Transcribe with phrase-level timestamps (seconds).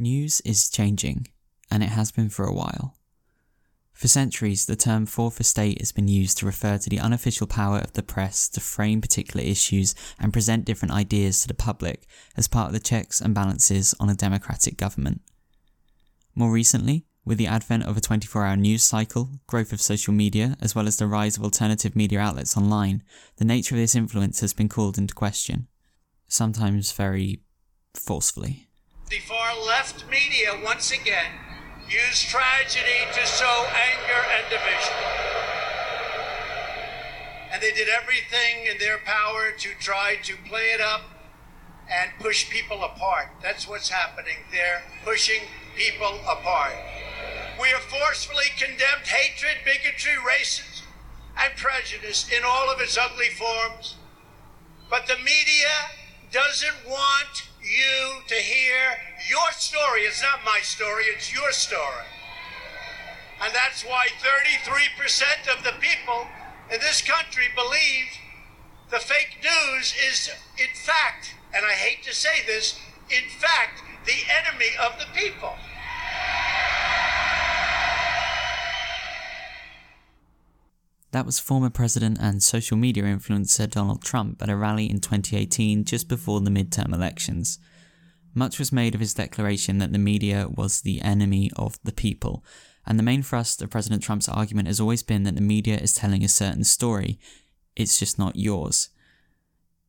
[0.00, 1.26] News is changing,
[1.72, 2.94] and it has been for a while.
[3.92, 7.78] For centuries, the term fourth estate has been used to refer to the unofficial power
[7.78, 12.06] of the press to frame particular issues and present different ideas to the public
[12.36, 15.20] as part of the checks and balances on a democratic government.
[16.32, 20.56] More recently, with the advent of a 24 hour news cycle, growth of social media,
[20.60, 23.02] as well as the rise of alternative media outlets online,
[23.38, 25.66] the nature of this influence has been called into question.
[26.28, 27.42] Sometimes very
[27.94, 28.67] forcefully.
[29.78, 31.30] Left media once again
[31.88, 34.98] use tragedy to sow anger and division.
[37.52, 41.02] And they did everything in their power to try to play it up
[41.88, 43.28] and push people apart.
[43.40, 44.38] That's what's happening.
[44.50, 45.42] They're pushing
[45.76, 46.74] people apart.
[47.60, 50.86] We have forcefully condemned hatred, bigotry, racism,
[51.40, 53.94] and prejudice in all of its ugly forms.
[54.90, 55.70] But the media
[56.32, 59.47] doesn't want you to hear your.
[60.08, 62.08] It's not my story, it's your story.
[63.42, 66.26] And that's why 33% of the people
[66.72, 68.16] in this country believe
[68.90, 74.14] the fake news is, in fact, and I hate to say this, in fact, the
[74.32, 75.52] enemy of the people.
[81.10, 85.84] That was former president and social media influencer Donald Trump at a rally in 2018
[85.84, 87.58] just before the midterm elections.
[88.38, 92.44] Much was made of his declaration that the media was the enemy of the people,
[92.86, 95.92] and the main thrust of President Trump's argument has always been that the media is
[95.92, 97.18] telling a certain story,
[97.74, 98.90] it's just not yours.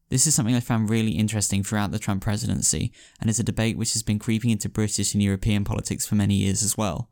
[0.09, 2.91] This is something I found really interesting throughout the Trump presidency,
[3.21, 6.33] and is a debate which has been creeping into British and European politics for many
[6.33, 7.11] years as well.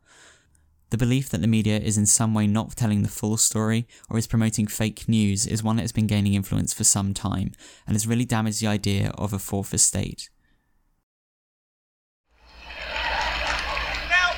[0.90, 4.18] The belief that the media is in some way not telling the full story or
[4.18, 7.52] is promoting fake news is one that has been gaining influence for some time
[7.86, 10.30] and has really damaged the idea of a fourth estate.
[14.08, 14.30] Now,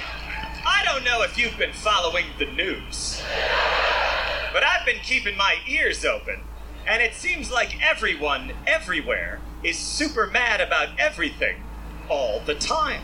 [0.67, 3.23] I don't know if you've been following the news,
[4.53, 6.41] but I've been keeping my ears open,
[6.89, 11.63] and it seems like everyone, everywhere, is super mad about everything
[12.09, 13.03] all the time.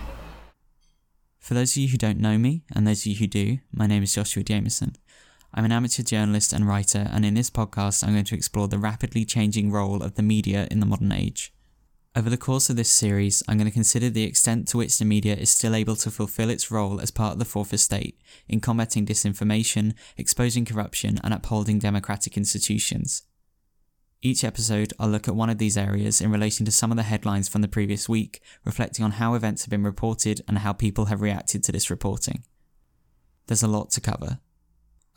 [1.38, 3.86] For those of you who don't know me, and those of you who do, my
[3.86, 4.96] name is Joshua Jameson.
[5.54, 8.78] I'm an amateur journalist and writer, and in this podcast, I'm going to explore the
[8.78, 11.52] rapidly changing role of the media in the modern age.
[12.16, 15.04] Over the course of this series, I'm going to consider the extent to which the
[15.04, 18.18] media is still able to fulfill its role as part of the Fourth Estate
[18.48, 23.24] in combating disinformation, exposing corruption, and upholding democratic institutions.
[24.22, 27.02] Each episode, I'll look at one of these areas in relation to some of the
[27.02, 31.04] headlines from the previous week, reflecting on how events have been reported and how people
[31.06, 32.44] have reacted to this reporting.
[33.46, 34.38] There's a lot to cover.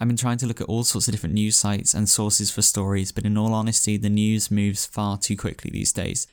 [0.01, 2.61] I've been trying to look at all sorts of different news sites and sources for
[2.61, 6.27] stories, but in all honesty, the news moves far too quickly these days.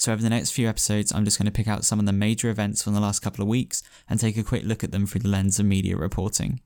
[0.00, 2.12] So, over the next few episodes, I'm just going to pick out some of the
[2.14, 5.06] major events from the last couple of weeks and take a quick look at them
[5.06, 6.62] through the lens of media reporting.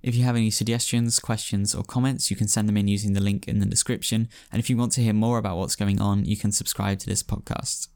[0.00, 3.20] If you have any suggestions, questions, or comments, you can send them in using the
[3.20, 4.28] link in the description.
[4.52, 7.06] And if you want to hear more about what's going on, you can subscribe to
[7.06, 7.88] this podcast.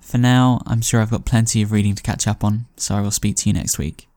[0.00, 3.02] For now, I'm sure I've got plenty of reading to catch up on, so I
[3.02, 4.08] will speak to you next week.